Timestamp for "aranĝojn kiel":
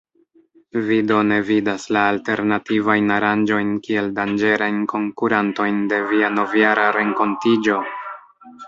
3.17-4.11